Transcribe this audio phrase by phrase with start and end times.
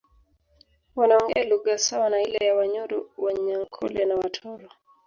[0.95, 4.69] Wanaongea lugha sawa na ile ya Wanyoro Wanyankole na Watoro